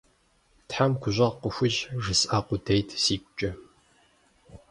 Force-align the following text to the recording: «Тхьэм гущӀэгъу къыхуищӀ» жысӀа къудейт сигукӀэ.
«Тхьэм 0.67 0.91
гущӀэгъу 1.01 1.39
къыхуищӀ» 1.41 1.87
жысӀа 2.03 2.39
къудейт 2.47 2.89
сигукӀэ. 3.03 3.51